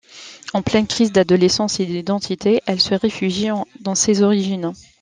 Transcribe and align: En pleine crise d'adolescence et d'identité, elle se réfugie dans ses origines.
En 0.55 0.63
pleine 0.63 0.87
crise 0.87 1.11
d'adolescence 1.11 1.79
et 1.79 1.85
d'identité, 1.85 2.61
elle 2.65 2.79
se 2.81 2.95
réfugie 2.95 3.49
dans 3.81 3.93
ses 3.93 4.23
origines. 4.23 4.73